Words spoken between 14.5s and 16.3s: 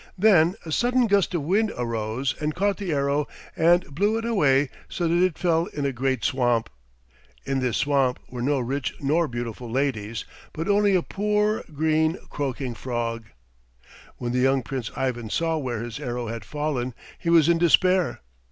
Prince Ivan saw where his arrow